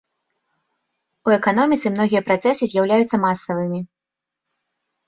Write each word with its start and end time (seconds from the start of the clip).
У 1.29 1.35
эканоміцы 1.37 1.87
многія 1.95 2.21
працэсы 2.31 2.63
з'яўляюцца 2.73 3.15
масавымі. 3.29 3.79